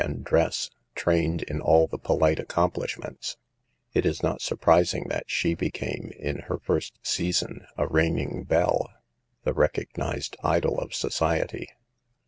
[0.01, 3.37] 15 and dress, trained in all the polite accomplish ments,
[3.93, 8.89] it is not surprising that she became, in her first "season" a reigning "belle,"
[9.43, 11.67] the recognized idol of society.